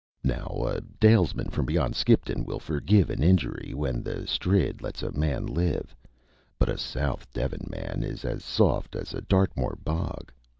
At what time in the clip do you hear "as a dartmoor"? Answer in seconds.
8.95-9.77